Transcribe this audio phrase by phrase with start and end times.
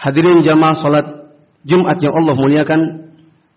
[0.00, 1.06] Hadirin jamaah salat
[1.60, 2.80] Jumat yang Allah muliakan,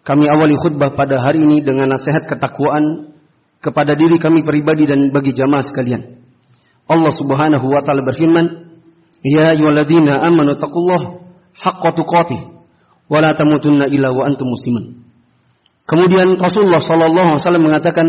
[0.03, 3.15] kami awali khutbah pada hari ini dengan nasihat ketakwaan
[3.63, 6.19] kepada diri kami pribadi dan bagi jamaah sekalian.
[6.83, 8.75] Allah Subhanahu wa taala berfirman,
[9.23, 11.23] "Ya ayyuhalladzina amanu taqullaha
[11.55, 12.39] haqqa tuqatih
[13.07, 14.99] wa la tamutunna illa wa antum muslimun."
[15.87, 18.07] Kemudian Rasulullah sallallahu alaihi wasallam mengatakan,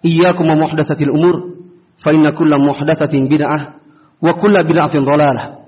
[0.00, 1.60] "Iyyakum muhdatsatil umur,
[2.00, 3.84] fa inna kulla muhdatsatin bid'ah
[4.24, 5.63] wa kulla bid'atin dhalalah."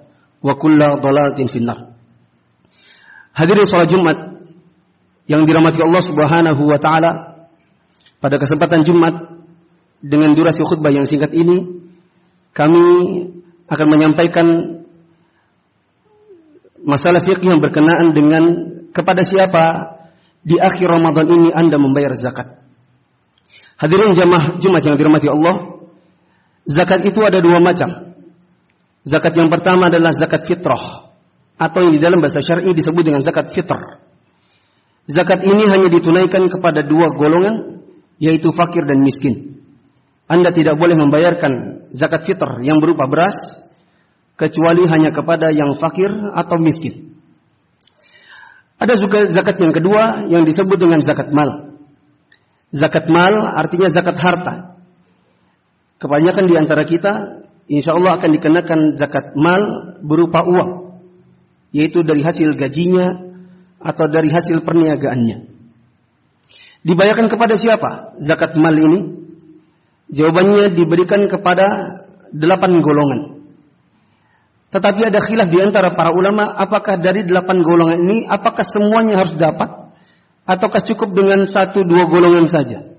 [0.47, 1.99] Wa kulla dhalalatin finnar.
[3.35, 4.19] Hadirin salat Jumat
[5.27, 7.11] yang dirahmati Allah Subhanahu wa taala,
[8.23, 9.43] pada kesempatan Jumat
[9.99, 11.83] dengan durasi khutbah yang singkat ini
[12.55, 12.87] kami
[13.67, 14.47] akan menyampaikan
[16.87, 18.45] masalah fikih yang berkenaan dengan
[18.95, 19.99] kepada siapa
[20.47, 22.63] di akhir Ramadan ini Anda membayar zakat.
[23.77, 25.85] Hadirin jamaah Jumat yang dirahmati Allah,
[26.65, 28.06] zakat itu ada dua macam.
[29.07, 31.15] Zakat yang pertama adalah zakat fitrah
[31.55, 34.03] atau yang di dalam bahasa syar'i disebut dengan zakat fitr.
[35.07, 37.87] Zakat ini hanya ditunaikan kepada dua golongan
[38.19, 39.63] yaitu fakir dan miskin.
[40.27, 43.39] Anda tidak boleh membayarkan zakat fitr yang berupa beras
[44.35, 47.15] kecuali hanya kepada yang fakir atau miskin.
[48.83, 51.79] Ada juga zakat yang kedua yang disebut dengan zakat mal.
[52.75, 54.83] Zakat mal artinya zakat harta.
[56.03, 61.03] Kebanyakan di antara kita insya Allah akan dikenakan zakat mal berupa uang,
[61.75, 63.27] yaitu dari hasil gajinya
[63.83, 65.47] atau dari hasil perniagaannya.
[66.87, 69.27] Dibayarkan kepada siapa zakat mal ini?
[70.07, 71.67] Jawabannya diberikan kepada
[72.31, 73.21] delapan golongan.
[74.71, 79.35] Tetapi ada khilaf di antara para ulama apakah dari delapan golongan ini apakah semuanya harus
[79.35, 79.91] dapat
[80.47, 82.96] ataukah cukup dengan satu dua golongan saja?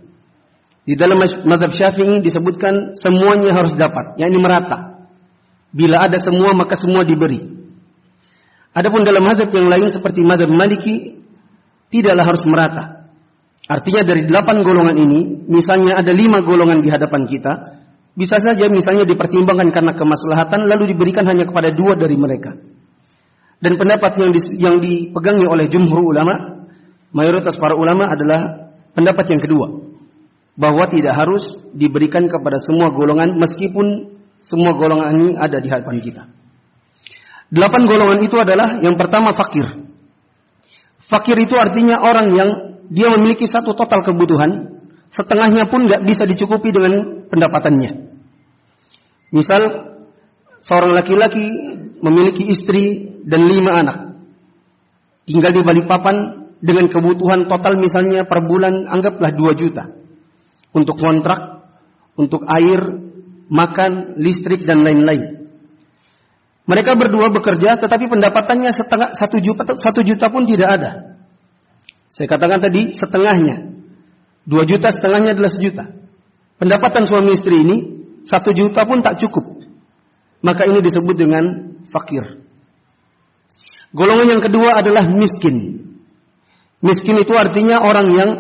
[0.88, 5.04] Di dalam mazhab Syafi'i disebutkan semuanya harus dapat, yakni merata.
[5.76, 7.44] Bila ada semua maka semua diberi.
[8.72, 11.20] Adapun dalam mazhab yang lain seperti mazhab Maliki
[11.92, 12.84] tidaklah harus merata.
[13.68, 17.84] Artinya dari delapan golongan ini, misalnya ada lima golongan di hadapan kita,
[18.16, 22.56] bisa saja misalnya dipertimbangkan karena kemaslahatan lalu diberikan hanya kepada dua dari mereka.
[23.60, 26.64] Dan pendapat yang, di, yang dipegangi oleh jumhur ulama,
[27.12, 29.68] mayoritas para ulama adalah pendapat yang kedua
[30.58, 36.24] bahwa tidak harus diberikan kepada semua golongan meskipun semua golongan ini ada di hadapan kita.
[37.54, 39.70] Delapan golongan itu adalah yang pertama fakir.
[40.98, 42.50] Fakir itu artinya orang yang
[42.90, 44.82] dia memiliki satu total kebutuhan,
[45.14, 48.18] setengahnya pun nggak bisa dicukupi dengan pendapatannya.
[49.32, 49.62] Misal
[50.60, 51.46] seorang laki-laki
[52.02, 53.98] memiliki istri dan lima anak,
[55.24, 56.16] tinggal di Balikpapan
[56.60, 59.97] dengan kebutuhan total misalnya per bulan anggaplah 2 juta
[60.78, 61.66] untuk kontrak,
[62.14, 62.82] untuk air,
[63.50, 65.50] makan, listrik dan lain-lain.
[66.68, 70.92] Mereka berdua bekerja, tetapi pendapatannya setengah satu juta, satu juta pun tidak ada.
[72.12, 73.72] Saya katakan tadi setengahnya,
[74.44, 75.86] dua juta setengahnya adalah sejuta.
[76.58, 77.78] Pendapatan suami istri ini
[78.28, 79.64] satu juta pun tak cukup.
[80.44, 81.44] Maka ini disebut dengan
[81.88, 82.44] fakir.
[83.96, 85.88] Golongan yang kedua adalah miskin.
[86.84, 88.32] Miskin itu artinya orang yang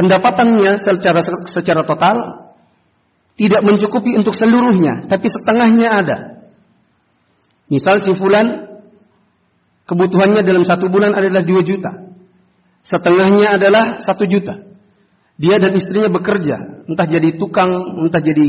[0.00, 2.16] pendapatannya secara secara total
[3.36, 6.18] tidak mencukupi untuk seluruhnya, tapi setengahnya ada.
[7.68, 8.12] Misal si
[9.84, 11.92] kebutuhannya dalam satu bulan adalah 2 juta.
[12.80, 14.64] Setengahnya adalah satu juta.
[15.40, 18.48] Dia dan istrinya bekerja, entah jadi tukang, entah jadi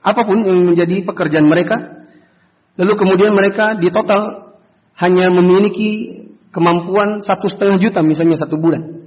[0.00, 2.04] apa pun yang menjadi pekerjaan mereka.
[2.76, 4.54] Lalu kemudian mereka di total
[4.96, 8.97] hanya memiliki kemampuan satu setengah juta misalnya satu bulan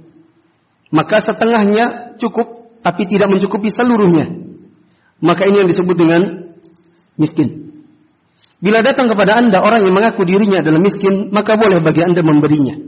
[0.92, 4.28] maka setengahnya cukup tapi tidak mencukupi seluruhnya.
[5.24, 6.52] Maka ini yang disebut dengan
[7.16, 7.72] miskin.
[8.62, 12.78] Bila datang kepada Anda orang yang mengaku dirinya adalah miskin, maka boleh bagi Anda memberinya.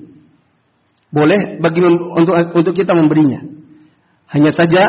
[1.11, 3.43] Boleh bagi untuk untuk kita memberinya.
[4.31, 4.83] Hanya saja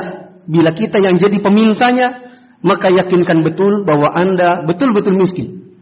[0.45, 2.07] bila kita yang jadi pemintanya,
[2.65, 5.77] maka yakinkan betul bahwa Anda betul-betul miskin.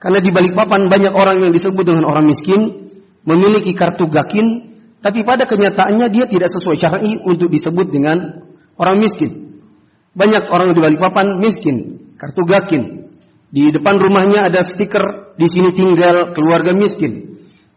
[0.00, 2.92] Karena di balik papan banyak orang yang disebut dengan orang miskin,
[3.28, 4.69] memiliki kartu gakin,
[5.00, 8.44] tapi pada kenyataannya dia tidak sesuai syar'i untuk disebut dengan
[8.76, 9.64] orang miskin.
[10.12, 11.76] Banyak orang di Balikpapan miskin,
[12.20, 13.08] kartu gakin.
[13.50, 17.28] Di depan rumahnya ada stiker di sini tinggal keluarga miskin.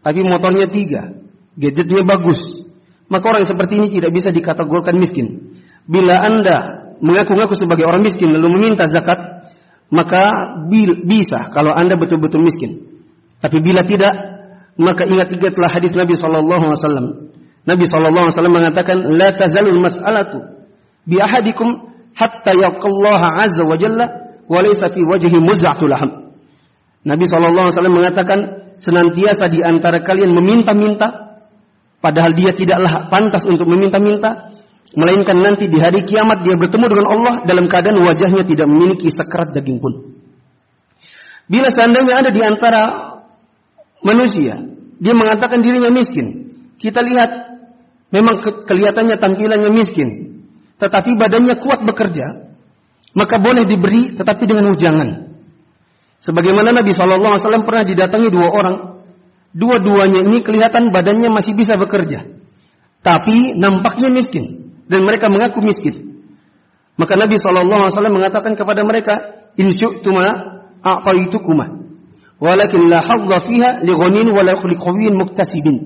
[0.04, 1.16] tapi motornya tiga,
[1.56, 2.60] gadgetnya bagus,
[3.08, 5.56] maka orang seperti ini tidak bisa dikategorikan miskin.
[5.88, 9.16] Bila Anda mengaku-ngaku sebagai orang miskin lalu meminta zakat,
[9.88, 10.22] maka
[11.08, 13.00] bisa kalau Anda betul-betul miskin.
[13.40, 14.33] Tapi bila tidak,
[14.74, 17.06] maka ingat-ingatlah hadis Nabi sallallahu alaihi wasallam.
[17.64, 20.38] Nabi sallallahu alaihi wasallam mengatakan, "La tazalul mas'alatu
[21.06, 24.06] bi ahadikum hatta yaqallaha azza wa jalla
[24.44, 26.34] wa laysa fi wajhi muz'atul laham."
[27.06, 28.38] Nabi sallallahu alaihi wasallam mengatakan,
[28.74, 31.38] senantiasa di antara kalian meminta-minta
[32.02, 34.50] padahal dia tidaklah pantas untuk meminta-minta
[34.94, 39.54] melainkan nanti di hari kiamat dia bertemu dengan Allah dalam keadaan wajahnya tidak memiliki sekerat
[39.54, 40.14] daging pun.
[41.50, 42.82] Bila seandainya ada di antara
[44.04, 44.60] manusia,
[45.00, 46.54] dia mengatakan dirinya miskin.
[46.76, 47.30] Kita lihat
[48.12, 50.08] memang kelihatannya tampilannya miskin,
[50.78, 52.52] tetapi badannya kuat bekerja,
[53.14, 55.34] maka boleh diberi tetapi dengan ujangan.
[56.24, 58.76] Sebagaimana Nabi SAW pernah didatangi dua orang.
[59.54, 62.26] Dua-duanya ini kelihatan badannya masih bisa bekerja.
[63.04, 64.72] Tapi nampaknya miskin.
[64.88, 66.24] Dan mereka mengaku miskin.
[66.96, 69.14] Maka Nabi SAW mengatakan kepada mereka,
[69.60, 70.26] In syu'tuma
[70.82, 71.83] a'taitukuma.
[72.42, 74.42] Walakin la hadza fiha li ghanin wa
[75.14, 75.76] muktasibin.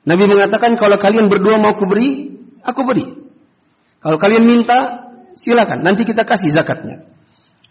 [0.00, 2.32] Nabi mengatakan kalau kalian berdua mau kuberi,
[2.64, 3.04] aku beri.
[4.00, 5.84] Kalau kalian minta, silakan.
[5.84, 7.04] Nanti kita kasih zakatnya.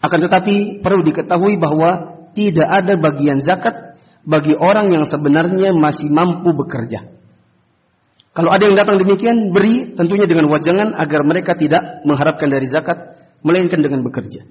[0.00, 6.54] Akan tetapi perlu diketahui bahwa tidak ada bagian zakat bagi orang yang sebenarnya masih mampu
[6.54, 7.10] bekerja.
[8.30, 13.18] Kalau ada yang datang demikian, beri tentunya dengan wajangan agar mereka tidak mengharapkan dari zakat,
[13.42, 14.46] melainkan dengan bekerja.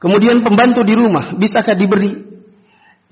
[0.00, 2.08] Kemudian pembantu di rumah, bisakah diberi?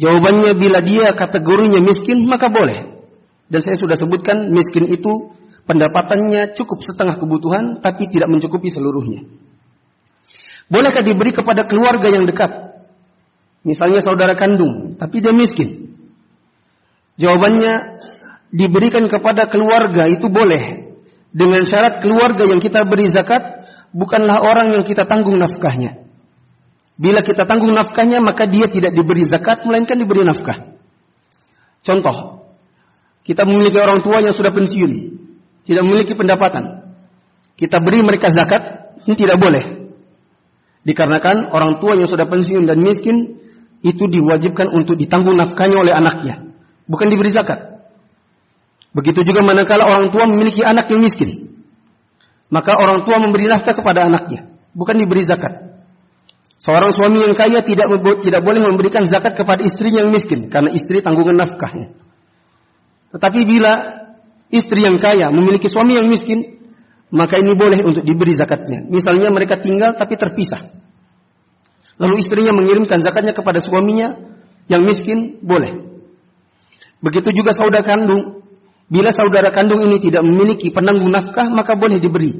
[0.00, 3.04] Jawabannya bila dia kategorinya miskin, maka boleh.
[3.52, 5.36] Dan saya sudah sebutkan miskin itu
[5.68, 9.28] pendapatannya cukup setengah kebutuhan, tapi tidak mencukupi seluruhnya.
[10.72, 12.80] Bolehkah diberi kepada keluarga yang dekat?
[13.68, 15.92] Misalnya saudara kandung, tapi dia miskin.
[17.20, 18.00] Jawabannya
[18.48, 20.88] diberikan kepada keluarga itu boleh.
[21.28, 26.07] Dengan syarat keluarga yang kita beri zakat bukanlah orang yang kita tanggung nafkahnya.
[26.98, 30.74] Bila kita tanggung nafkahnya maka dia tidak diberi zakat melainkan diberi nafkah.
[31.86, 32.42] Contoh,
[33.22, 34.92] kita memiliki orang tua yang sudah pensiun,
[35.62, 36.90] tidak memiliki pendapatan.
[37.54, 39.62] Kita beri mereka zakat, ini tidak boleh.
[40.82, 43.38] Dikarenakan orang tua yang sudah pensiun dan miskin
[43.86, 46.50] itu diwajibkan untuk ditanggung nafkahnya oleh anaknya,
[46.90, 47.78] bukan diberi zakat.
[48.90, 51.62] Begitu juga manakala orang tua memiliki anak yang miskin,
[52.50, 55.67] maka orang tua memberi nafkah kepada anaknya, bukan diberi zakat.
[56.58, 57.86] Seorang suami yang kaya tidak
[58.18, 61.94] tidak boleh memberikan zakat kepada istrinya yang miskin karena istri tanggungan nafkahnya.
[63.14, 63.72] Tetapi bila
[64.50, 66.58] istri yang kaya memiliki suami yang miskin,
[67.14, 68.84] maka ini boleh untuk diberi zakatnya.
[68.90, 70.60] Misalnya mereka tinggal tapi terpisah.
[71.98, 74.18] Lalu istrinya mengirimkan zakatnya kepada suaminya
[74.66, 76.02] yang miskin, boleh.
[76.98, 78.44] Begitu juga saudara kandung.
[78.88, 82.32] Bila saudara kandung ini tidak memiliki penanggung nafkah, maka boleh diberi.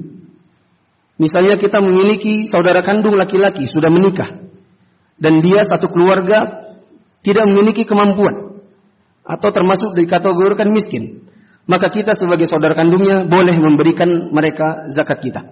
[1.19, 4.39] Misalnya kita memiliki saudara kandung laki-laki sudah menikah
[5.19, 6.63] dan dia satu keluarga
[7.27, 8.63] tidak memiliki kemampuan
[9.27, 11.29] atau termasuk dikategorikan miskin
[11.69, 15.43] maka kita sebagai saudara kandungnya boleh memberikan mereka zakat kita.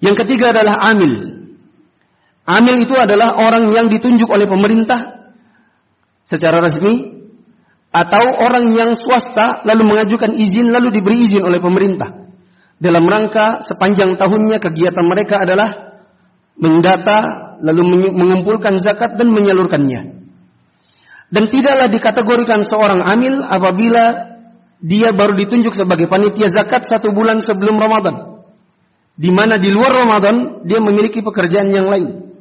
[0.00, 1.44] Yang ketiga adalah amil.
[2.48, 5.28] Amil itu adalah orang yang ditunjuk oleh pemerintah
[6.24, 7.20] secara resmi
[7.92, 12.23] atau orang yang swasta lalu mengajukan izin lalu diberi izin oleh pemerintah.
[12.78, 15.94] Dalam rangka sepanjang tahunnya kegiatan mereka adalah
[16.58, 17.18] mendata
[17.62, 20.26] lalu mengumpulkan zakat dan menyalurkannya.
[21.30, 24.34] Dan tidaklah dikategorikan seorang amil apabila
[24.84, 28.44] dia baru ditunjuk sebagai panitia zakat satu bulan sebelum Ramadan.
[29.14, 32.36] Di mana di luar Ramadan dia memiliki pekerjaan yang lain.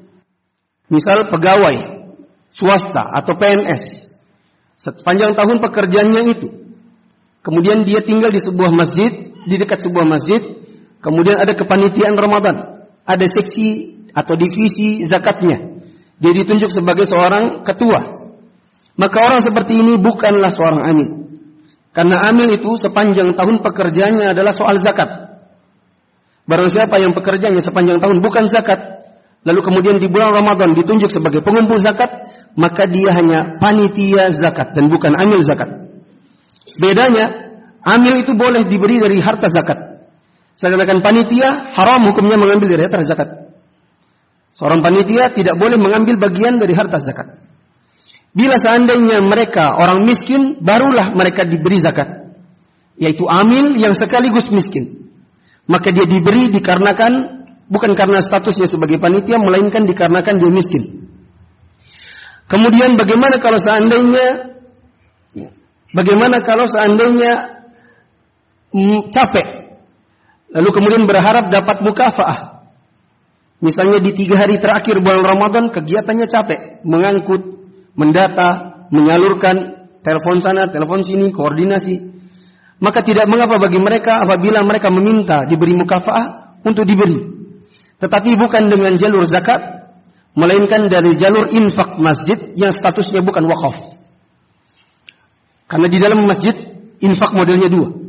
[0.91, 2.05] Misal pegawai,
[2.51, 4.11] swasta atau PNS.
[4.77, 6.47] Sepanjang tahun pekerjaannya itu.
[7.39, 10.41] Kemudian dia tinggal di sebuah masjid, di dekat sebuah masjid.
[11.03, 12.87] Kemudian ada kepanitiaan Ramadan.
[13.03, 15.83] Ada seksi atau divisi zakatnya.
[16.21, 18.23] Dia ditunjuk sebagai seorang ketua
[18.93, 21.09] maka orang seperti ini bukanlah seorang amin.
[21.93, 25.33] Karena amin itu sepanjang tahun pekerjaannya adalah soal zakat.
[26.45, 29.05] Barang siapa yang pekerjaannya sepanjang tahun bukan zakat,
[29.45, 32.09] lalu kemudian di bulan Ramadan ditunjuk sebagai pengumpul zakat,
[32.57, 35.89] maka dia hanya panitia zakat dan bukan amil zakat.
[36.77, 37.52] Bedanya,
[37.83, 40.03] amil itu boleh diberi dari harta zakat.
[40.55, 43.29] Sedangkan panitia haram hukumnya mengambil dari harta zakat.
[44.53, 47.41] Seorang panitia tidak boleh mengambil bagian dari harta zakat.
[48.33, 52.33] Bila seandainya mereka orang miskin, barulah mereka diberi zakat.
[52.97, 55.09] Yaitu amil yang sekaligus miskin.
[55.65, 57.13] Maka dia diberi dikarenakan
[57.69, 61.09] bukan karena statusnya sebagai panitia, melainkan dikarenakan dia miskin.
[62.49, 64.53] Kemudian bagaimana kalau seandainya
[65.93, 67.52] bagaimana kalau seandainya
[68.73, 69.63] mm, capek
[70.53, 72.39] lalu kemudian berharap dapat mukafaah.
[73.63, 77.41] Misalnya di tiga hari terakhir bulan Ramadan kegiatannya capek, mengangkut,
[77.97, 82.13] mendata, menyalurkan telepon sana, telepon sini, koordinasi.
[82.83, 87.17] Maka tidak mengapa bagi mereka apabila mereka meminta diberi mukafaah untuk diberi.
[88.03, 89.63] Tetapi bukan dengan jalur zakat,
[90.35, 93.79] melainkan dari jalur infak masjid yang statusnya bukan wakaf.
[95.71, 96.51] Karena di dalam masjid
[96.99, 98.02] infak modelnya dua.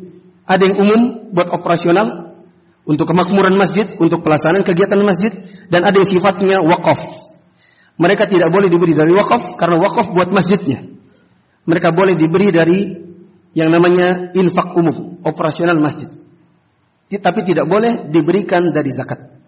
[0.45, 1.01] Ada yang umum
[1.33, 2.37] buat operasional
[2.85, 5.33] untuk kemakmuran masjid, untuk pelaksanaan kegiatan masjid,
[5.73, 7.01] dan ada yang sifatnya wakaf.
[7.97, 10.85] Mereka tidak boleh diberi dari wakaf karena wakaf buat masjidnya.
[11.65, 12.79] Mereka boleh diberi dari
[13.57, 16.11] yang namanya infak umum, operasional masjid.
[17.09, 19.39] Tapi tidak boleh diberikan dari zakat.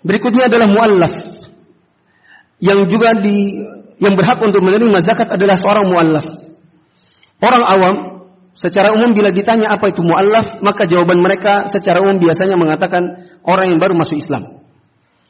[0.00, 1.14] Berikutnya adalah muallaf.
[2.56, 3.60] Yang juga di
[4.00, 6.24] yang berhak untuk menerima zakat adalah seorang muallaf.
[7.44, 7.94] Orang awam
[8.56, 13.76] secara umum bila ditanya apa itu muallaf, maka jawaban mereka secara umum biasanya mengatakan orang
[13.76, 14.64] yang baru masuk Islam.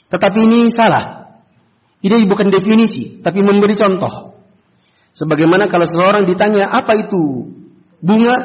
[0.06, 1.26] Tetapi ini salah.
[1.98, 4.38] Ini bukan definisi, tapi memberi contoh.
[5.16, 7.50] Sebagaimana kalau seseorang ditanya apa itu
[7.98, 8.36] bunga,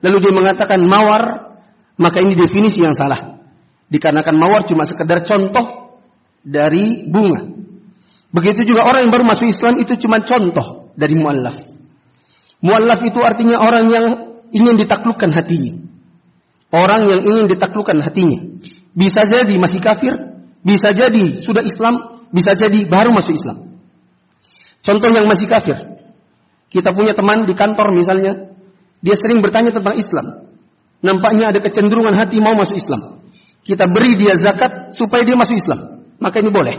[0.00, 1.52] lalu dia mengatakan mawar,
[2.00, 3.36] maka ini definisi yang salah.
[3.92, 6.00] Dikarenakan mawar cuma sekedar contoh
[6.40, 7.50] dari bunga.
[8.30, 11.66] Begitu juga orang yang baru masuk Islam itu cuma contoh dari muallaf.
[12.62, 14.06] Muallaf itu artinya orang yang
[14.50, 15.78] ingin ditaklukkan hatinya.
[16.70, 18.38] Orang yang ingin ditaklukkan hatinya.
[18.94, 20.14] Bisa jadi masih kafir,
[20.62, 23.80] bisa jadi sudah Islam, bisa jadi baru masuk Islam.
[24.80, 25.76] Contoh yang masih kafir.
[26.70, 28.54] Kita punya teman di kantor misalnya,
[29.02, 30.46] dia sering bertanya tentang Islam.
[31.02, 33.24] Nampaknya ada kecenderungan hati mau masuk Islam.
[33.66, 36.06] Kita beri dia zakat supaya dia masuk Islam.
[36.22, 36.76] Maka ini boleh.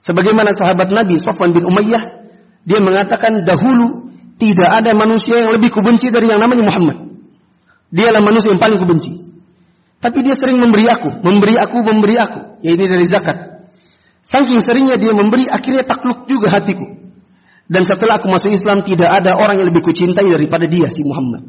[0.00, 2.24] Sebagaimana sahabat Nabi Sofwan bin Umayyah,
[2.64, 4.09] dia mengatakan dahulu
[4.40, 7.12] tidak ada manusia yang lebih kubenci dari yang namanya Muhammad.
[7.92, 9.12] Dialah manusia yang paling kubenci.
[10.00, 12.64] Tapi dia sering memberi aku, memberi aku, memberi aku.
[12.64, 13.68] Ya ini dari zakat.
[14.24, 16.88] Saking seringnya dia memberi, akhirnya takluk juga hatiku.
[17.68, 21.44] Dan setelah aku masuk Islam tidak ada orang yang lebih kucintai daripada dia si Muhammad.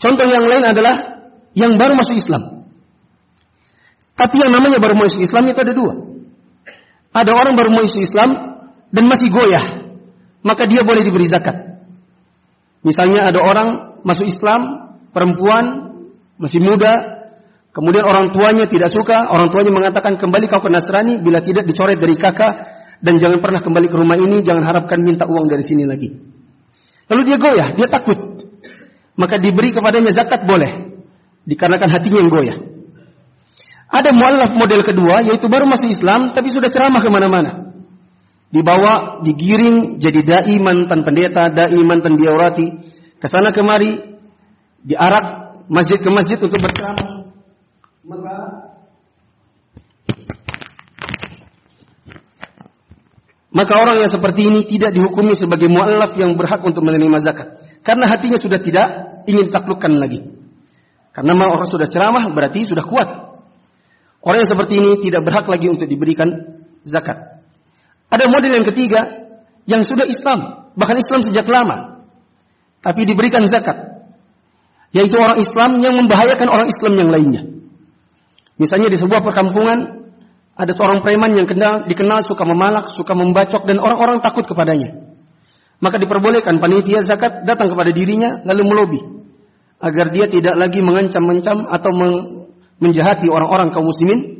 [0.00, 0.94] Contoh yang lain adalah
[1.52, 2.66] yang baru masuk Islam.
[4.18, 5.92] Tapi yang namanya baru masuk Islam itu ada dua.
[7.14, 8.30] Ada orang baru masuk Islam
[8.90, 9.77] dan masih goyah.
[10.42, 11.82] Maka dia boleh diberi zakat.
[12.86, 15.94] Misalnya ada orang masuk Islam, perempuan,
[16.38, 16.94] masih muda,
[17.74, 21.98] kemudian orang tuanya tidak suka, orang tuanya mengatakan kembali kau ke Nasrani, bila tidak dicoret
[21.98, 22.54] dari kakak,
[23.02, 26.08] dan jangan pernah kembali ke rumah ini, jangan harapkan minta uang dari sini lagi.
[27.10, 28.18] Lalu dia goyah, dia takut.
[29.18, 30.94] Maka diberi kepadanya zakat boleh.
[31.48, 32.58] Dikarenakan hatinya yang goyah.
[33.88, 37.67] Ada mualaf model kedua, yaitu baru masuk Islam, tapi sudah ceramah ke mana-mana.
[38.48, 42.66] Dibawa, digiring, jadi da'i mantan pendeta, da'i mantan biaurati.
[43.20, 43.98] Ke sana kemari,
[44.80, 47.28] diarak masjid ke masjid untuk berceramah.
[48.08, 48.36] Maka
[53.48, 57.58] Maka orang yang seperti ini tidak dihukumi sebagai mu'allaf yang berhak untuk menerima zakat.
[57.82, 58.86] Karena hatinya sudah tidak
[59.26, 60.22] ingin taklukkan lagi.
[61.10, 63.08] Karena orang sudah ceramah berarti sudah kuat.
[64.22, 66.28] Orang yang seperti ini tidak berhak lagi untuk diberikan
[66.86, 67.27] zakat.
[68.08, 69.00] Ada model yang ketiga
[69.68, 72.04] yang sudah Islam, bahkan Islam sejak lama.
[72.80, 74.08] Tapi diberikan zakat.
[74.96, 77.42] Yaitu orang Islam yang membahayakan orang Islam yang lainnya.
[78.56, 80.08] Misalnya di sebuah perkampungan
[80.58, 85.14] ada seorang preman yang kenal, dikenal suka memalak, suka membacok dan orang-orang takut kepadanya.
[85.78, 89.00] Maka diperbolehkan panitia zakat datang kepada dirinya lalu melobi
[89.78, 91.90] agar dia tidak lagi mengancam-ancam atau
[92.82, 94.37] menjahati orang-orang kaum muslimin,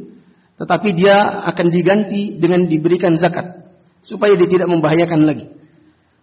[0.59, 1.15] tetapi dia
[1.47, 3.63] akan diganti dengan diberikan zakat
[4.03, 5.47] supaya dia tidak membahayakan lagi.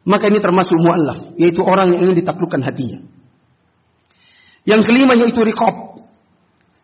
[0.05, 2.99] Maka ini termasuk muallaf, yaitu orang yang ingin ditaklukkan hatinya.
[4.67, 5.97] Yang kelima yaitu riqab.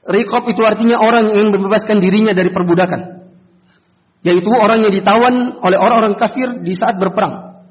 [0.01, 3.29] Rikob itu artinya orang yang ingin membebaskan dirinya dari perbudakan.
[4.25, 7.61] Yaitu orang yang ditawan oleh orang-orang kafir di saat berperang.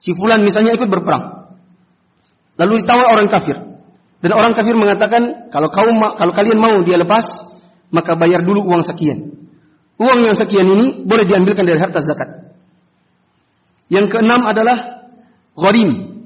[0.00, 1.52] Si fulan misalnya ikut berperang.
[2.58, 3.58] Lalu ditawan orang kafir.
[4.20, 5.86] Dan orang kafir mengatakan, kalau kau
[6.18, 7.24] kalau kalian mau dia lepas,
[7.90, 9.34] maka bayar dulu uang sekian.
[10.00, 12.56] Uang yang sekian ini boleh diambilkan dari harta zakat.
[13.90, 15.10] Yang keenam adalah
[15.58, 16.24] gharim,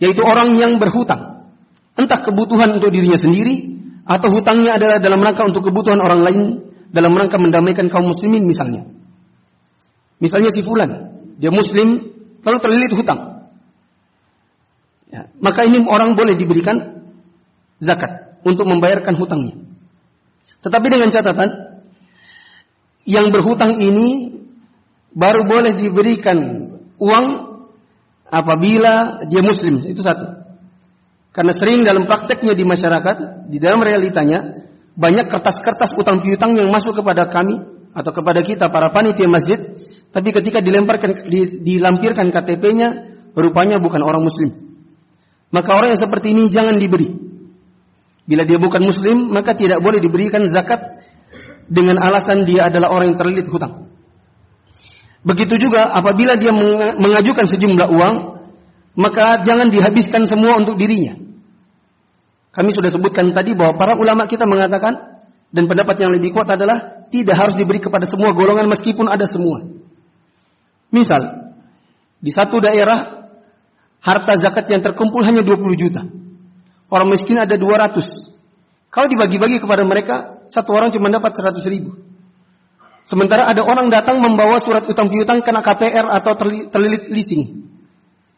[0.00, 1.46] yaitu orang yang berhutang.
[1.94, 3.76] Entah kebutuhan untuk dirinya sendiri
[4.08, 6.40] atau hutangnya adalah dalam rangka untuk kebutuhan orang lain
[6.88, 8.88] dalam rangka mendamaikan kaum muslimin misalnya.
[10.18, 12.08] Misalnya si fulan, dia muslim
[12.42, 13.52] lalu terlilit hutang.
[15.12, 17.04] Ya, maka ini orang boleh diberikan
[17.78, 19.67] zakat untuk membayarkan hutangnya.
[20.58, 21.50] Tetapi dengan catatan
[23.08, 24.38] yang berhutang ini
[25.14, 26.38] baru boleh diberikan
[26.98, 27.26] uang
[28.28, 29.86] apabila dia muslim.
[29.88, 30.38] Itu satu.
[31.32, 34.66] Karena sering dalam prakteknya di masyarakat, di dalam realitanya,
[34.98, 37.62] banyak kertas-kertas utang piutang yang masuk kepada kami
[37.94, 39.58] atau kepada kita para panitia masjid,
[40.10, 41.14] tapi ketika dilemparkan
[41.62, 42.88] dilampirkan KTP-nya
[43.38, 44.50] rupanya bukan orang muslim.
[45.54, 47.27] Maka orang yang seperti ini jangan diberi.
[48.28, 51.00] Bila dia bukan muslim, maka tidak boleh diberikan zakat
[51.64, 53.88] dengan alasan dia adalah orang yang terlilit hutang.
[55.24, 56.52] Begitu juga apabila dia
[56.94, 58.16] mengajukan sejumlah uang,
[59.00, 61.16] maka jangan dihabiskan semua untuk dirinya.
[62.52, 67.08] Kami sudah sebutkan tadi bahwa para ulama kita mengatakan dan pendapat yang lebih kuat adalah
[67.08, 69.64] tidak harus diberi kepada semua golongan meskipun ada semua.
[70.92, 71.52] Misal,
[72.20, 73.30] di satu daerah
[74.04, 76.02] harta zakat yang terkumpul hanya 20 juta.
[76.88, 78.00] Orang miskin ada 200.
[78.88, 82.00] Kalau dibagi-bagi kepada mereka, satu orang cuma dapat 100 ribu.
[83.04, 86.32] Sementara ada orang datang membawa surat utang piutang kena KPR atau
[86.72, 87.68] terlilit leasing.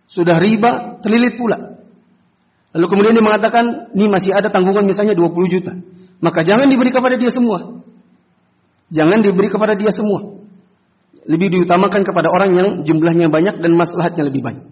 [0.06, 1.78] Sudah riba, terlilit pula.
[2.70, 5.74] Lalu kemudian dia mengatakan, ini masih ada tanggungan misalnya 20 juta.
[6.22, 7.82] Maka jangan diberi kepada dia semua.
[8.90, 10.38] Jangan diberi kepada dia semua.
[11.26, 14.66] Lebih diutamakan kepada orang yang jumlahnya banyak dan maslahatnya lebih banyak.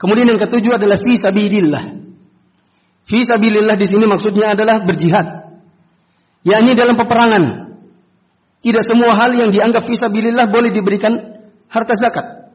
[0.00, 1.99] Kemudian yang ketujuh adalah fi sabilillah.
[3.06, 5.26] Fi sabilillah di sini maksudnya adalah berjihad.
[6.40, 7.44] yakni dalam peperangan.
[8.60, 12.52] Tidak semua hal yang dianggap fi sabilillah boleh diberikan harta zakat.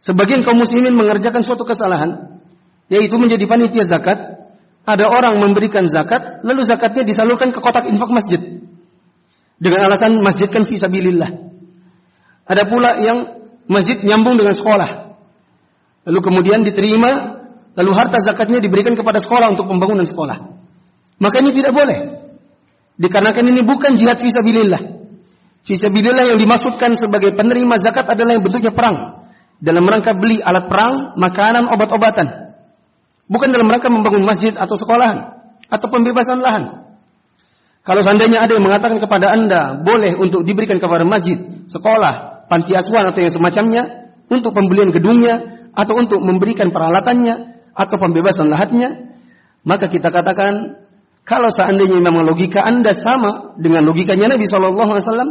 [0.00, 2.40] Sebagian kaum muslimin mengerjakan suatu kesalahan
[2.88, 4.40] yaitu menjadi panitia zakat.
[4.82, 8.40] Ada orang memberikan zakat, lalu zakatnya disalurkan ke kotak infak masjid
[9.62, 11.30] dengan alasan masjid kan fisabilillah.
[12.50, 15.02] Ada pula yang masjid nyambung dengan sekolah
[16.02, 17.41] lalu kemudian diterima,
[17.72, 20.38] lalu harta zakatnya diberikan kepada sekolah untuk pembangunan sekolah.
[21.22, 21.98] Maka ini tidak boleh.
[22.98, 24.82] Dikarenakan ini bukan jihad fisabilillah.
[25.62, 29.26] Fisabilillah yang dimaksudkan sebagai penerima zakat adalah yang bentuknya perang.
[29.62, 32.26] Dalam rangka beli alat perang, makanan, obat-obatan.
[33.30, 35.38] Bukan dalam rangka membangun masjid atau sekolahan.
[35.70, 36.82] Atau pembebasan lahan.
[37.82, 43.10] Kalau seandainya ada yang mengatakan kepada anda, boleh untuk diberikan kepada masjid, sekolah, panti asuhan
[43.10, 43.82] atau yang semacamnya,
[44.30, 49.16] untuk pembelian gedungnya, atau untuk memberikan peralatannya atau pembebasan lahatnya,
[49.64, 50.82] maka kita katakan
[51.22, 55.30] kalau seandainya memang logika Anda sama dengan logikanya Nabi Shallallahu Alaihi Wasallam,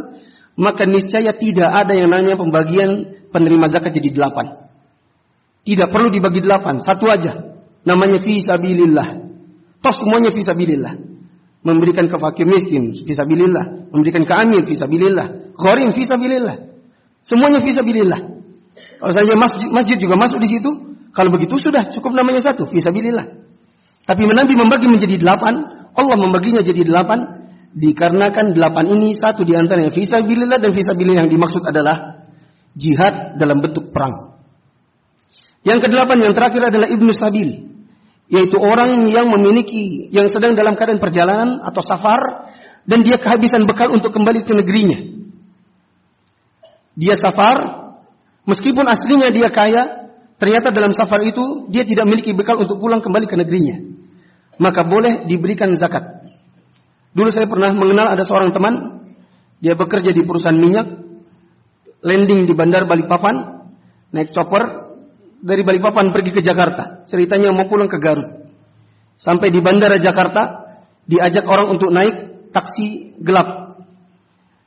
[0.56, 4.71] maka niscaya tidak ada yang namanya pembagian penerima zakat jadi delapan.
[5.62, 7.54] Tidak perlu dibagi delapan, satu aja.
[7.86, 9.08] Namanya fisabilillah.
[9.82, 10.93] Toh semuanya fisabilillah.
[11.62, 16.58] Memberikan ke fakir miskin fisabilillah, memberikan ke amin fisabilillah, gharim fisabilillah.
[17.21, 18.21] Semuanya fisabilillah.
[18.97, 23.28] Kalau saja masjid, masjid juga masuk di situ, kalau begitu sudah cukup namanya satu, fisabilillah.
[24.08, 29.84] Tapi Nabi membagi menjadi delapan, Allah membaginya jadi delapan, dikarenakan delapan ini satu di antara
[29.84, 32.26] yang fisabilillah dan fisabilillah yang dimaksud adalah
[32.76, 34.39] jihad dalam bentuk perang.
[35.62, 37.50] Yang kedelapan yang terakhir adalah ibnu sabil,
[38.32, 42.52] yaitu orang yang memiliki yang sedang dalam keadaan perjalanan atau safar
[42.88, 45.00] dan dia kehabisan bekal untuk kembali ke negerinya.
[46.97, 47.82] Dia safar
[48.41, 50.00] Meskipun aslinya dia kaya,
[50.41, 53.77] ternyata dalam safar itu dia tidak memiliki bekal untuk pulang kembali ke negerinya.
[54.58, 56.01] Maka boleh diberikan zakat.
[57.13, 59.06] Dulu saya pernah mengenal ada seorang teman,
[59.62, 60.88] dia bekerja di perusahaan minyak,
[62.01, 63.69] landing di bandar Balikpapan,
[64.10, 64.89] naik chopper
[65.45, 67.06] dari Balikpapan pergi ke Jakarta.
[67.06, 68.49] Ceritanya mau pulang ke Garut.
[69.21, 70.73] Sampai di bandara Jakarta,
[71.06, 73.77] diajak orang untuk naik taksi gelap.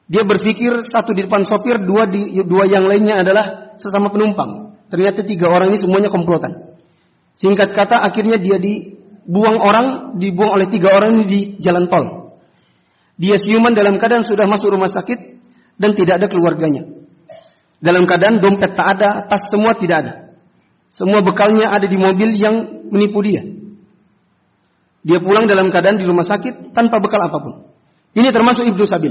[0.07, 4.74] Dia berpikir satu di depan sopir, dua di dua yang lainnya adalah sesama penumpang.
[4.95, 6.79] Ternyata tiga orang ini semuanya komplotan.
[7.35, 9.87] Singkat kata akhirnya dia dibuang orang,
[10.23, 12.39] dibuang oleh tiga orang ini di jalan tol.
[13.19, 15.19] Dia siuman dalam keadaan sudah masuk rumah sakit
[15.83, 16.87] dan tidak ada keluarganya.
[17.83, 20.13] Dalam keadaan dompet tak ada, tas semua tidak ada.
[20.95, 23.43] Semua bekalnya ada di mobil yang menipu dia.
[25.03, 27.67] Dia pulang dalam keadaan di rumah sakit tanpa bekal apa pun.
[28.15, 29.11] Ini termasuk Ibnu Sabil.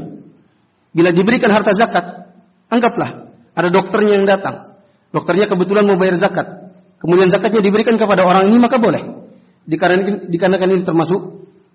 [0.95, 2.31] Bila diberikan harta zakat,
[2.71, 4.72] anggaplah ada dokternya yang datang.
[5.13, 6.73] Dokternya kebetulan mau bayar zakat.
[6.97, 9.29] Kemudian zakatnya diberikan kepada orang ini maka boleh.
[9.69, 11.21] Dikarenakan, dikarenakan ini termasuk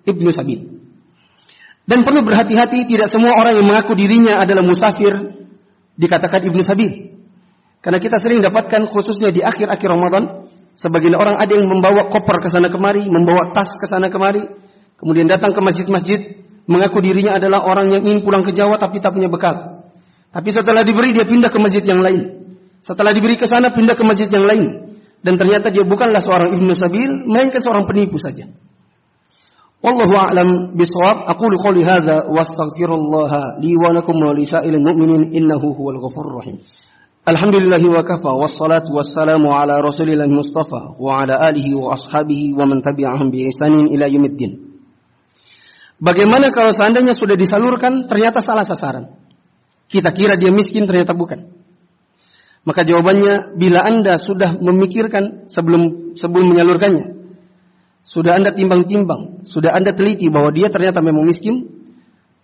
[0.03, 0.83] ibnu sabil.
[1.88, 5.14] Dan perlu berhati-hati tidak semua orang yang mengaku dirinya adalah musafir
[5.96, 7.16] dikatakan ibnu sabil.
[7.79, 12.51] Karena kita sering dapatkan khususnya di akhir-akhir Ramadan sebagian orang ada yang membawa koper ke
[12.51, 14.44] sana kemari, membawa tas ke sana kemari,
[14.98, 19.16] kemudian datang ke masjid-masjid mengaku dirinya adalah orang yang ingin pulang ke Jawa tapi tak
[19.16, 19.88] punya bekal.
[20.29, 22.38] Tapi setelah diberi dia pindah ke masjid yang lain.
[22.80, 24.66] Setelah diberi ke sana pindah ke masjid yang lain.
[25.18, 28.46] Dan ternyata dia bukanlah seorang Ibnu Sabil, melainkan seorang penipu saja.
[29.78, 31.26] Wallahu a'lam bisawab.
[31.26, 34.46] Aqulu qouli hadza wastaghfirullah li wa lakum wa li
[34.78, 36.62] mu'minin innahu huwal ghafurur rahim.
[37.28, 42.80] Alhamdulillah wa kafa wassalatu wassalamu ala rasulillah mustafa wa ala alihi wa ashabihi wa man
[42.80, 44.80] tabi'ahum bi ihsanin ila yaumiddin.
[45.98, 49.18] Bagaimana kalau seandainya sudah disalurkan ternyata salah sasaran?
[49.90, 51.58] Kita kira dia miskin ternyata bukan.
[52.68, 57.16] Maka jawabannya bila Anda sudah memikirkan sebelum sebelum menyalurkannya,
[58.04, 61.64] sudah Anda timbang-timbang, sudah Anda teliti bahwa dia ternyata memang miskin,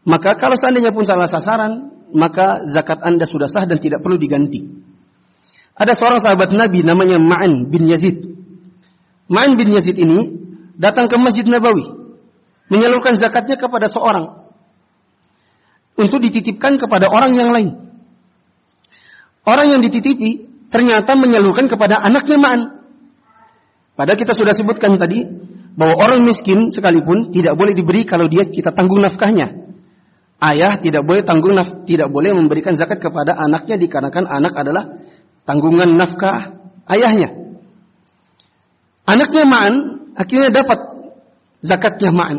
[0.09, 4.65] maka kalau seandainya pun salah sasaran, maka zakat Anda sudah sah dan tidak perlu diganti.
[5.77, 8.25] Ada seorang sahabat Nabi namanya Ma'an bin Yazid.
[9.29, 10.41] Ma'an bin Yazid ini
[10.73, 11.85] datang ke Masjid Nabawi,
[12.73, 14.49] menyalurkan zakatnya kepada seorang
[16.01, 17.84] untuk dititipkan kepada orang yang lain.
[19.45, 22.61] Orang yang dititipi ternyata menyalurkan kepada anaknya Ma'an.
[23.95, 25.23] Padahal kita sudah sebutkan tadi
[25.77, 29.65] bahwa orang miskin sekalipun tidak boleh diberi kalau dia kita tanggung nafkahnya.
[30.43, 34.85] Ayah tidak boleh tanggung naf, tidak boleh memberikan zakat kepada anaknya dikarenakan anak adalah
[35.47, 36.59] tanggungan nafkah
[36.91, 37.33] ayahnya.
[39.05, 39.75] Anaknya Ma'an
[40.17, 40.79] akhirnya dapat
[41.61, 42.39] zakatnya Ma'an.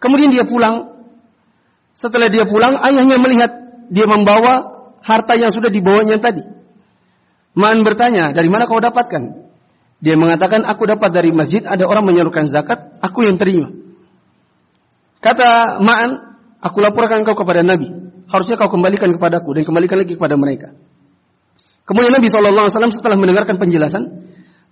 [0.00, 0.92] Kemudian dia pulang.
[1.90, 3.50] Setelah dia pulang, ayahnya melihat
[3.90, 4.69] dia membawa
[5.00, 6.44] harta yang sudah dibawanya tadi.
[7.56, 9.50] Ma'an bertanya, dari mana kau dapatkan?
[10.00, 13.68] Dia mengatakan, aku dapat dari masjid, ada orang menyalurkan zakat, aku yang terima.
[15.20, 17.90] Kata Ma'an, aku laporkan kau kepada Nabi.
[18.30, 20.72] Harusnya kau kembalikan kepadaku dan kembalikan lagi kepada mereka.
[21.84, 24.30] Kemudian Nabi SAW setelah mendengarkan penjelasan,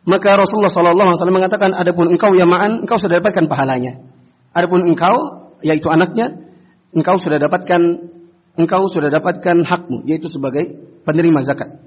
[0.09, 4.01] maka Rasulullah SAW mengatakan, adapun engkau ya Ma'an, engkau sudah dapatkan pahalanya.
[4.57, 5.14] Adapun engkau,
[5.61, 6.33] yaitu anaknya,
[6.97, 7.81] engkau sudah dapatkan
[8.59, 10.75] engkau sudah dapatkan hakmu, yaitu sebagai
[11.07, 11.79] penerima zakat.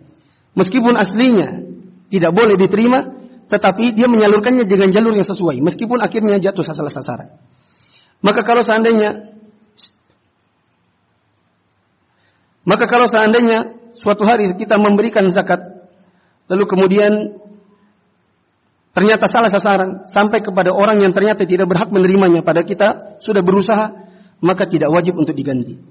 [0.55, 1.67] Meskipun aslinya
[2.07, 7.35] tidak boleh diterima, tetapi dia menyalurkannya dengan jalur yang sesuai meskipun akhirnya jatuh salah sasaran.
[8.23, 9.35] Maka kalau seandainya
[12.63, 15.59] maka kalau seandainya suatu hari kita memberikan zakat
[16.47, 17.43] lalu kemudian
[18.95, 23.91] ternyata salah sasaran sampai kepada orang yang ternyata tidak berhak menerimanya pada kita sudah berusaha
[24.39, 25.90] maka tidak wajib untuk diganti.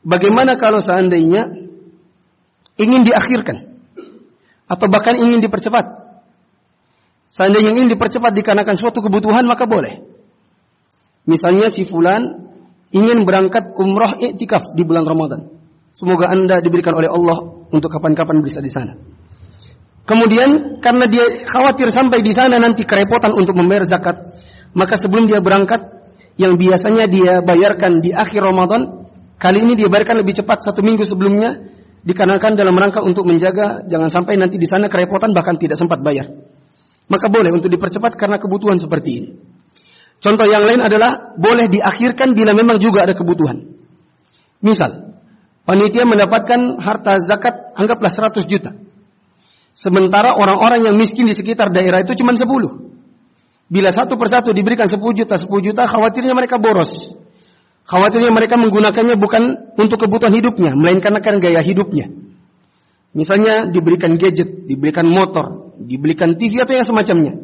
[0.00, 1.52] Bagaimana kalau seandainya
[2.80, 3.76] ingin diakhirkan
[4.64, 5.84] atau bahkan ingin dipercepat?
[7.30, 10.02] Seandainya ingin dipercepat dikarenakan suatu kebutuhan maka boleh.
[11.28, 12.50] Misalnya si fulan
[12.90, 15.46] ingin berangkat umroh iktikaf di bulan Ramadan.
[15.94, 18.96] Semoga Anda diberikan oleh Allah untuk kapan-kapan bisa di sana.
[20.08, 24.34] Kemudian karena dia khawatir sampai di sana nanti kerepotan untuk membayar zakat,
[24.74, 25.86] maka sebelum dia berangkat
[26.34, 29.09] yang biasanya dia bayarkan di akhir Ramadan,
[29.40, 31.64] kali ini dia bayarkan lebih cepat satu minggu sebelumnya
[32.04, 36.28] dikarenakan dalam rangka untuk menjaga jangan sampai nanti di sana kerepotan bahkan tidak sempat bayar
[37.10, 39.30] maka boleh untuk dipercepat karena kebutuhan seperti ini.
[40.22, 43.66] Contoh yang lain adalah boleh diakhirkan bila memang juga ada kebutuhan.
[44.62, 45.18] Misal,
[45.66, 48.70] panitia mendapatkan harta zakat anggaplah 100 juta.
[49.74, 52.46] Sementara orang-orang yang miskin di sekitar daerah itu cuma 10.
[53.70, 57.16] Bila satu persatu diberikan 10 juta, 10 juta, khawatirnya mereka boros.
[57.90, 62.06] Khawatirnya mereka menggunakannya bukan untuk kebutuhan hidupnya, melainkan akan gaya hidupnya.
[63.10, 67.34] Misalnya diberikan gadget, diberikan motor, dibelikan TV atau yang semacamnya.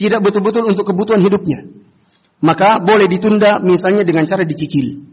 [0.00, 1.68] Tidak betul-betul untuk kebutuhan hidupnya.
[2.40, 5.04] Maka boleh ditunda misalnya dengan cara dicicil.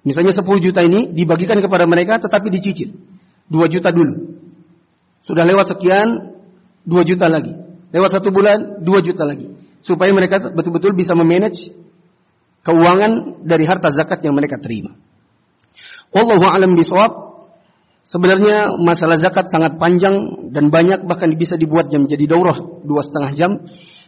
[0.00, 2.96] Misalnya 10 juta ini dibagikan kepada mereka tetapi dicicil.
[3.52, 4.40] 2 juta dulu.
[5.20, 6.32] Sudah lewat sekian,
[6.88, 7.52] 2 juta lagi.
[7.92, 9.52] Lewat satu bulan, 2 juta lagi.
[9.84, 11.76] Supaya mereka betul-betul bisa memanage
[12.64, 14.96] keuangan dari harta zakat yang mereka terima.
[16.10, 17.36] Wallahu a'lam bishawab.
[18.04, 20.12] Sebenarnya masalah zakat sangat panjang
[20.52, 23.50] dan banyak bahkan bisa dibuat jam jadi daurah dua setengah jam.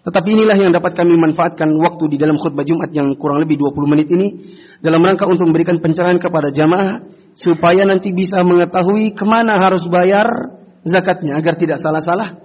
[0.05, 3.91] Tetapi inilah yang dapat kami manfaatkan waktu di dalam khutbah Jumat yang kurang lebih 20
[3.91, 7.03] menit ini dalam rangka untuk memberikan pencerahan kepada jamaah
[7.35, 10.55] supaya nanti bisa mengetahui ke mana harus bayar
[10.87, 12.39] zakatnya agar tidak salah-salah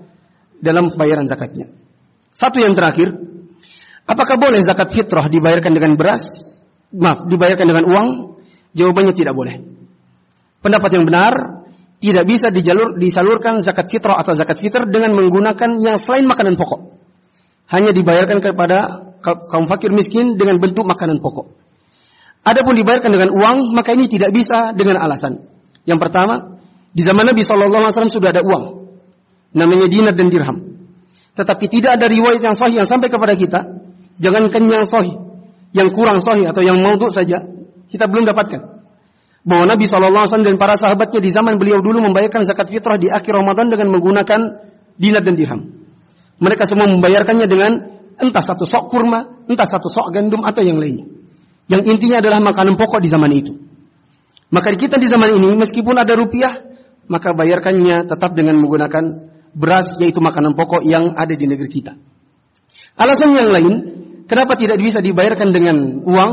[0.57, 1.69] dalam pembayaran zakatnya.
[2.33, 3.13] Satu yang terakhir,
[4.11, 6.55] apakah boleh zakat fitrah dibayarkan dengan beras?
[6.91, 8.07] Maaf, dibayarkan dengan uang?
[8.75, 9.63] Jawabannya tidak boleh.
[10.59, 11.33] Pendapat yang benar
[12.01, 16.97] tidak bisa dijalur disalurkan zakat fitrah atau zakat fitr dengan menggunakan yang selain makanan pokok.
[17.71, 21.55] Hanya dibayarkan kepada kaum fakir miskin dengan bentuk makanan pokok.
[22.41, 25.45] Adapun dibayarkan dengan uang, maka ini tidak bisa dengan alasan.
[25.85, 26.57] Yang pertama,
[26.89, 28.91] di zaman Nabi SAW sudah ada uang.
[29.53, 30.57] Namanya dinar dan dirham.
[31.37, 33.80] Tetapi tidak ada riwayat yang sahih yang sampai kepada kita.
[34.21, 35.17] Jangankan yang sahih.
[35.73, 37.41] Yang kurang sahih atau yang mau saja.
[37.89, 38.79] Kita belum dapatkan
[39.41, 43.33] bahwa Nabi SAW dan para sahabatnya di zaman beliau dulu membayarkan zakat fitrah di akhir
[43.33, 44.39] Ramadan dengan menggunakan
[45.01, 45.61] dinar dan dirham.
[46.37, 47.71] Mereka semua membayarkannya dengan
[48.21, 51.09] Entah satu sok kurma, entah satu sok gandum atau yang lainnya.
[51.65, 53.57] Yang intinya adalah makanan pokok di zaman itu.
[54.53, 56.53] Maka kita di zaman ini meskipun ada rupiah,
[57.09, 59.03] maka bayarkannya tetap dengan menggunakan
[59.57, 61.97] beras yaitu makanan pokok yang ada di negeri kita.
[62.93, 63.73] Alasan yang lain,
[64.31, 66.31] kenapa tidak bisa dibayarkan dengan uang?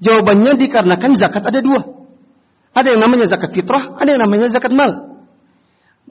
[0.00, 1.84] Jawabannya dikarenakan zakat ada dua.
[2.72, 5.20] Ada yang namanya zakat fitrah, ada yang namanya zakat mal.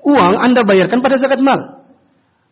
[0.06, 1.82] Uang Anda bayarkan pada zakat mal,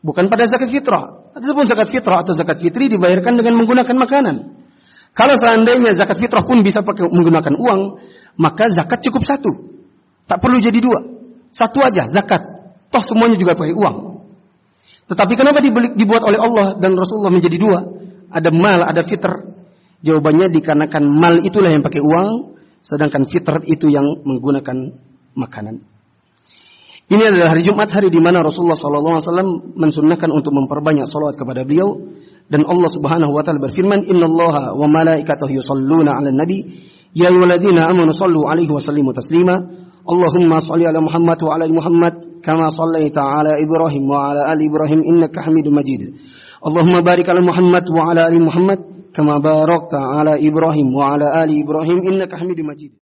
[0.02, 1.30] bukan pada zakat fitrah.
[1.38, 4.36] Ataupun zakat fitrah atau zakat fitri dibayarkan dengan menggunakan makanan.
[5.13, 7.82] Kalau seandainya zakat fitrah pun bisa pakai menggunakan uang,
[8.41, 9.78] maka zakat cukup satu.
[10.26, 10.98] Tak perlu jadi dua.
[11.54, 12.41] Satu aja zakat.
[12.89, 13.98] Toh semuanya juga pakai uang.
[15.08, 15.63] Tetapi kenapa
[15.96, 17.96] dibuat oleh Allah dan Rasulullah menjadi dua?
[18.32, 19.32] Ada mal, ada fitr.
[20.04, 24.78] Jawabannya dikarenakan mal itulah yang pakai uang, sedangkan fitr itu yang menggunakan
[25.34, 25.98] makanan.
[27.08, 32.04] Ini adalah hari Jumat, hari di mana Rasulullah SAW mensunnahkan untuk memperbanyak salawat kepada beliau.
[32.52, 36.68] Dan Allah Subhanahu Wa Taala berfirman, Inna Allah wa malaikatahu yusalluna ala nabi,
[37.16, 39.56] ya ayyuhalladzina amanu sallu alaihi wa sallimu taslima.
[40.04, 42.13] Allahumma salli ala Muhammad wa ala Muhammad
[42.44, 46.12] kama sallaita ala Ibrahim wa ala ali Ibrahim innaka Hamidum Majid.
[46.67, 48.80] Allahumma barik ala Muhammad wa ala ali Muhammad
[49.15, 52.91] kama barakta ala Ibrahim wa ala ali Ibrahim innaka Hamidum Majid.